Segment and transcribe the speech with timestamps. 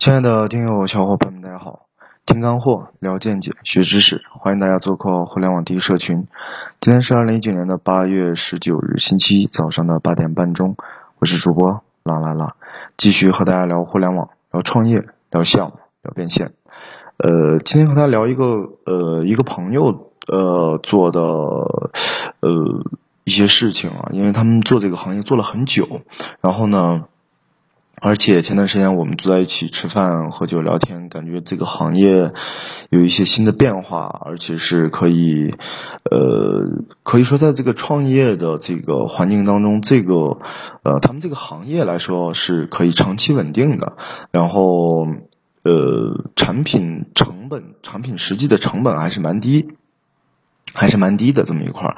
[0.00, 1.80] 亲爱的听友小伙伴们，大家好！
[2.24, 6.26] 听干货，聊见解，学知识，欢迎大家做客互联网第一社群。
[6.80, 10.74] 今天是二零一九年的八月十九日，星期一早上的八点半钟，
[11.18, 12.54] 我是主播啦啦啦，
[12.96, 16.54] 继续和大家聊互联网，聊创业，聊项目，聊变现。
[17.18, 22.50] 呃，今天和大家聊一个呃一个朋友呃做的呃
[23.24, 26.00] 一些事情啊，因为他们做这个行业做了很久，
[26.40, 27.04] 然后呢。
[28.02, 32.32] 而且前段时间我们坐在一起吃饭、喝酒、聊天，感觉这个行业
[32.88, 35.54] 有一些新的变化，而且是可以，
[36.10, 36.66] 呃，
[37.02, 40.38] 可以说在这个创业的这个环境当中，这个
[40.82, 43.98] 呃，他们这个行业来说是可以长期稳定的。
[44.30, 45.06] 然后，
[45.62, 49.68] 呃，产品成本、产品实际的成本还是蛮低，
[50.72, 51.96] 还是蛮低的这么一块儿。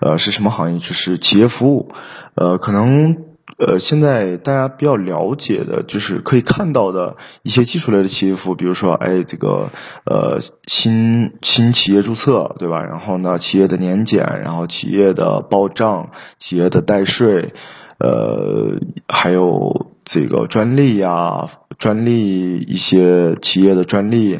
[0.00, 0.78] 呃，是什么行业？
[0.78, 1.90] 就是企业服务。
[2.34, 3.27] 呃，可能。
[3.58, 9.72] 呃，现在大家比较了解的，就是可以看到的一些技术类的企业服务，比如说，哎，这个
[10.04, 12.84] 呃，新新企业注册，对吧？
[12.84, 17.52] 然后呢，企业的年检，然后企业的报账，企业的代税，
[17.98, 24.38] 呃，还有这个专利呀，专利一些企业的专利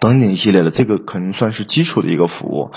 [0.00, 2.70] 等等一系列的，这个可能算是基础的一个服务。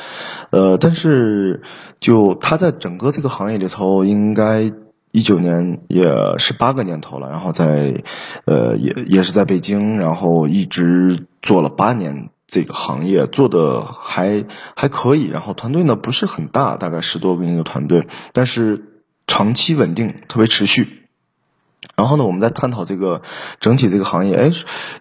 [0.50, 1.62] 呃，但是
[2.00, 4.72] 就它在整个这个行业里头，应该。
[5.12, 6.04] 一九年也
[6.38, 8.04] 是八个年头了，然后在，
[8.46, 14.46] 呃，也也是在北京，然后一直做了八年这个行业，做的还
[14.76, 15.28] 还可以。
[15.28, 21.01] 然后团队呢不是很大，大概十多个人一个团队，但是长期稳定，特别持续。
[22.02, 23.22] 然后呢，我们在探讨这个
[23.60, 24.52] 整体这个行业，哎，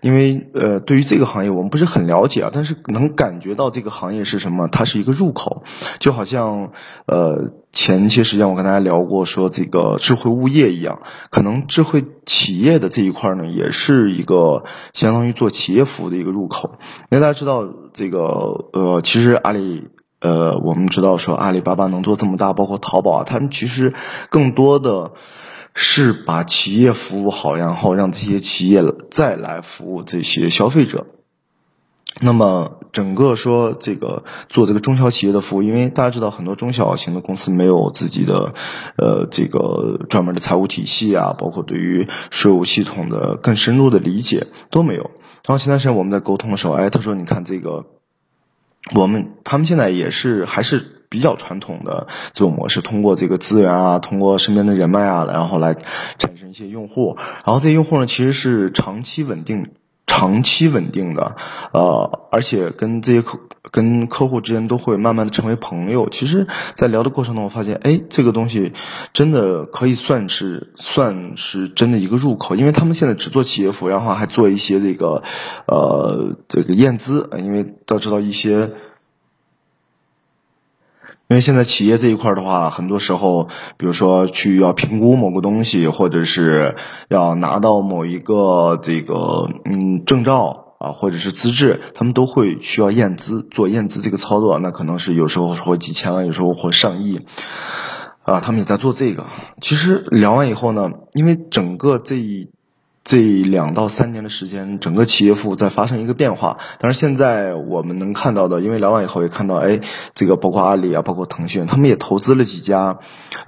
[0.02, 4.68] 因为呃，对于这个行业我们不是很了解啊，但是能感觉到这个行业是什么？
[4.68, 5.62] 它是一个入口，
[5.98, 6.72] 就好像
[7.06, 16.74] 呃前些时间我跟大家聊过说这个智慧物业一样，可能智慧企业的这一块呢，也是一个相当于做企业服务的一个入口。
[17.10, 19.88] 因为大家知道这个呃，其实阿里
[20.20, 23.94] 呃，我们知道说阿里巴巴能做这么大，包括淘宝啊，他们其实
[24.28, 25.12] 更多的。
[25.82, 31.06] 是把企业服务好，然后让这些企业再来服务这些消费者。
[32.20, 38.52] 那么，整个说这个做这个中小企业的服务，因为大家知道很多中小型的公司没有自己的
[38.98, 45.04] 呃这个专门的财务体系啊，包括对于税务系统的更深入的理解都没有。
[45.46, 47.86] 然后前段时间我们在沟通的时候，哎，他说你看这个，
[48.94, 50.99] 我们他们现在也是还是。
[51.10, 55.74] 比较传统的这种模式，通过这个资源啊，通过身边的人脉啊，然后来
[56.18, 57.16] 产生一些用户。
[57.44, 59.72] 然后这些用户呢，其实是长期稳定、
[60.06, 61.34] 长期稳定的，
[61.72, 63.40] 呃，而且跟这些客、
[63.72, 66.08] 跟客户之间都会慢慢的成为朋友。
[66.08, 68.72] 其实，在聊的过程中，我发现，哎，这个东西
[69.12, 75.24] 真的可以算是算是真的一个入口，因为他们现在只做企业服务，然后还做一些这个，
[75.66, 78.70] 呃，这个验资，因为都知道一些。
[81.30, 83.46] 因为现在企业这一块的话，很多时候，
[83.76, 86.74] 比如说去要评估某个东西，或者是
[87.08, 97.20] 要拿到某一个这个嗯证照啊，或者是资质，他们都会需要验资，做验资这个操作，那可能是有时候会几千万，有时候会上亿，
[98.22, 99.26] 啊，他们也在做这个。
[99.60, 102.50] 其实聊完以后呢，因为整个这一。
[103.02, 106.58] 这两到三年的时间，整个企业服务在发生一个变化。
[106.78, 109.80] 但是现在我们能看到的，因为聊完以后也看到，哎，
[110.14, 112.98] 这个包括阿里啊，包括腾讯，他们也投资了几家，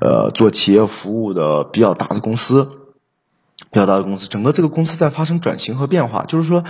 [0.01, 2.71] 呃，做企业服务的比较大的公司。
[3.71, 6.25] 比较大的公司，整个这个公司在发生转型和变化。
[6.27, 6.65] 就是说，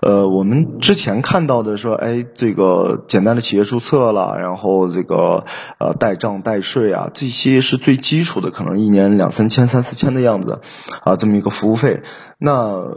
[0.00, 5.44] 呃，我们之前看到的说，哎，这个简单的企业注册了，然后这个
[5.78, 10.60] 呃代账代税啊，这些是最基础的，可能一年两三千、三四千的样子，
[11.02, 12.02] 啊，这么一个服务费。
[12.38, 12.96] 那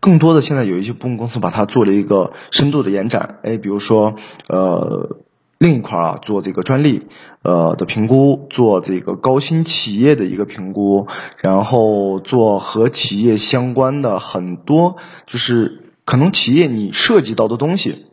[0.00, 4.16] 更多的现在有一些部分公司把它做了一个深度的延展，哎，比如说
[4.48, 5.18] 呃。
[5.58, 7.06] 另一块啊，做这个专利，
[7.42, 11.06] 呃的评估，做这个高新企业的一个评估，
[11.40, 18.04] 然后做和企业相关的很多，就是可能企业你涉及到的东西，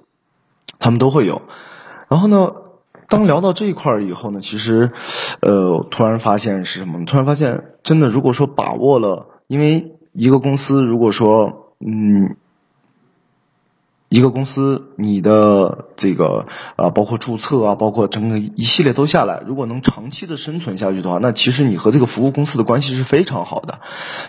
[0.79, 1.41] 他们都会有。
[2.07, 2.53] 然后呢，
[3.09, 4.91] 当聊到这一块以后呢，其实，
[5.41, 7.03] 呃，突然发现是什么？
[7.05, 12.37] 突然发现，真的，如果说把握了，因为一个公司，如果说，嗯。
[14.13, 16.45] 一个公司，你的这个
[16.75, 23.79] 啊，包括注册啊，包括整个一系列都下来，如果能长期的生存下去的话，那其实你和这个服务公司的关系是非常好的，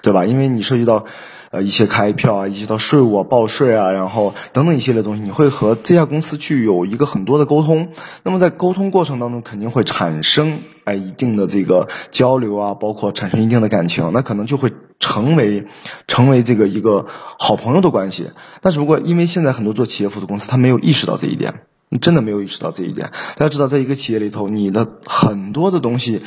[0.00, 0.24] 对吧？
[0.24, 1.04] 因为你涉及到
[1.50, 7.88] 呃一些开票啊，一些到税务啊、报税啊，然后等等一系列东西，你会和这家公司去有一个很多的沟通。
[8.22, 14.72] 那么在沟通过程当中，肯定会产生哎一定的这个交流啊，包括产生一定的感情，那可能就会。
[15.04, 15.66] 成为
[16.06, 17.06] 成为这个一个
[17.38, 18.30] 好朋友的关系。
[18.62, 23.12] 但是如果因为现在很多做企业服务的公司，他没有意识到这一点，你真的没有意识到这一点。
[23.36, 26.22] 大家知道，在一个企业里头，你的很多的东西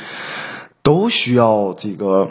[0.84, 2.30] 都需要这个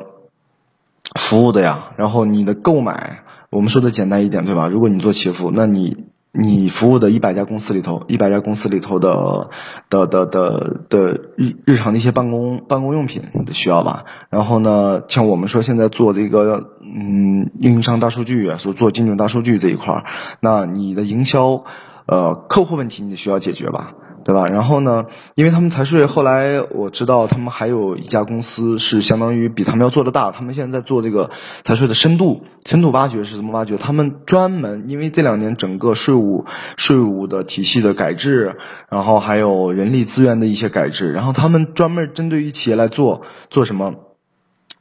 [1.19, 1.91] 服务的呀。
[1.97, 4.69] 然后你的购买，我们说的简单一点，对吧？
[4.69, 6.05] 如果你做企业服务，那你。
[6.39, 9.49] 你服务的一百家公司里头，一百家公司里头的
[9.89, 14.05] 的的的的日日常的一些办公办公用品的需要吧。
[14.29, 20.03] 然后呢，像我们说现在做这个嗯运营商大数据，所做精准大数据这一块儿，
[20.39, 21.63] 那你的营销
[22.05, 23.95] 呃客户问题你需要解决吧。
[24.27, 24.45] 对吧？
[24.49, 25.05] 然后呢？
[25.35, 30.31] 因为他们财税后来我知道，他们还有一家公司是相当于比他们要做的大。
[30.31, 31.29] 他们现在在做这个
[31.63, 33.77] 财税的深度深度挖掘是怎么挖掘？
[33.77, 36.45] 他们专门因为这两年整个税务
[36.75, 38.57] 税务的体系的改制，
[38.89, 43.93] 然后还有人力资源的一些改制，然后他们专门针对于企业来做做什么？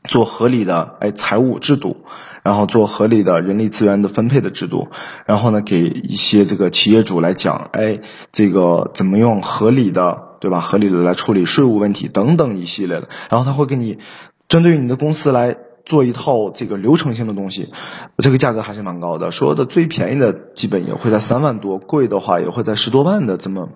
[0.06, 2.04] 做合理的哎财务制度。
[2.42, 4.86] 然后做合理的人力资源的分配的制度，
[5.24, 7.98] 然后呢，给一些这个企业主来讲，哎，
[8.30, 10.60] 这个怎么用合理的，对吧？
[10.60, 13.08] 合理的来处理税务问题等等一系列的。
[13.30, 13.98] 然后他会给你
[14.46, 17.72] 针对于你的公司来做一套这个流程性的东西，
[18.18, 19.32] 这个价格还是蛮高的。
[19.32, 23.70] 说的最便宜的基本也会在三万多，贵的话也会在十多万的这么。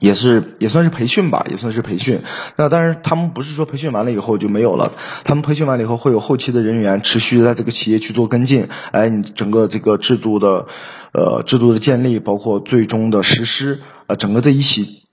[0.00, 2.22] 也是也算是培训吧，也算是培训。
[2.56, 4.92] 那当然，他们不是说培训完了以后就没有了。
[5.24, 8.68] 他们培训完了以后，会有后期的人员持续在这个企业去做跟进。
[8.90, 10.66] 哎，你整个这个制度的，
[11.12, 15.03] 呃，制度的建立，包括最终的实施，呃，整个这一起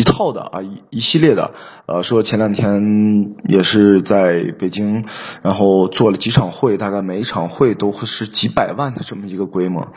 [0.00, 1.52] 一套的啊，一一系列的。
[1.86, 5.04] 呃，说前两天也是在北京，
[5.42, 9.88] 然后做了几场会，大概每一场会都会是几百万的这么一个规模，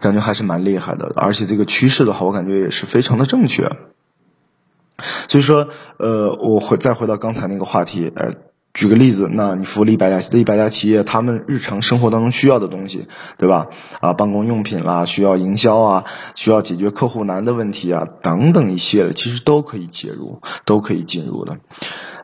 [0.00, 1.12] 感觉还是蛮厉害的。
[1.16, 3.70] 而且这个趋势的话，我感觉也是非常的正确。
[5.28, 5.68] 所以说，
[5.98, 8.34] 呃，我回再回到刚才那个话题，呃，
[8.72, 13.66] 举个例子，那你服务了一百家，这一百家企业，他们日常生活当中需要的东西，对吧？
[14.00, 21.56] 啊，办公用品啦，需要营销啊，需要解决客户难的问题啊，等等一系列，其实都可以介入，都可以进入的。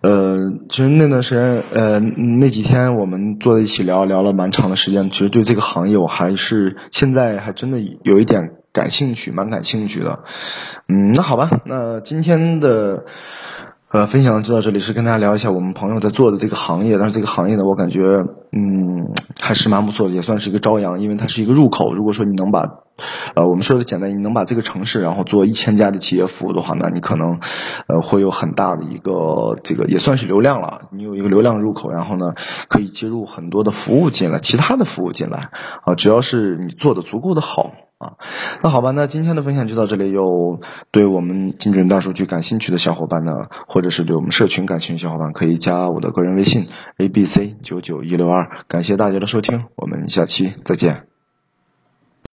[0.02, 8.52] 呃，其实那段时间，呃，那几天我们坐在一起聊聊了蛮长的时间，其实对这个行业，我还是现在还真的有一点。
[8.76, 10.24] 感兴趣，蛮感兴趣的，
[10.86, 13.06] 嗯，那好吧，那今天的
[13.88, 21.94] 呃分享就到这里，是跟大家聊一下我们朋友在做的这个行业，但是这个行业呢，我感觉嗯还是蛮不错的，也算是一个朝阳，因为它是一个入口。
[21.94, 22.80] 如果说你能把
[23.34, 27.38] 呃我们说的简单，你能把这个城市然后做一千家的企业服务的话，那你可能
[27.86, 32.34] 呃会有很大的一个这个也算是流量了，你有一个流量入口，然后呢
[32.68, 35.50] 可以接入很多的服务进来，其他的服务进来
[35.84, 37.70] 啊，只要是你做的足够的好。
[38.62, 40.12] 那好吧，那今天的分享就到这里。
[40.12, 40.60] 有
[40.90, 46.68] 对我们精准大数据感兴趣的小伙伴呢，或者是对我们社群感兴趣的小伙伴，可以加我的个人微信
[46.98, 48.48] a b c 九九一六二。
[48.68, 51.15] 感谢大家的收听，我们下期再见。